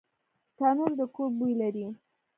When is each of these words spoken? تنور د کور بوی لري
تنور 0.57 0.91
د 0.99 1.01
کور 1.15 1.29
بوی 1.37 1.53
لري 1.61 1.85